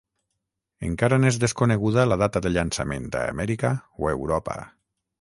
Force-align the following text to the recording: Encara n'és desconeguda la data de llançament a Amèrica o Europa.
Encara 0.87 1.19
n'és 1.25 1.37
desconeguda 1.43 2.07
la 2.13 2.19
data 2.23 2.43
de 2.47 2.55
llançament 2.57 3.09
a 3.23 3.25
Amèrica 3.37 3.75
o 4.03 4.15
Europa. 4.19 4.61